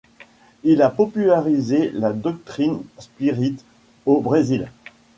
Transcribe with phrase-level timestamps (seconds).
[0.63, 3.63] Il a popularisé la doctrine spirite
[4.07, 4.71] au Brésil.